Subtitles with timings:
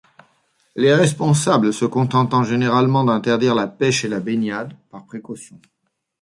[0.75, 5.61] Les responsables se contentant généralement d’interdire la pêche et la baignade, par précaution.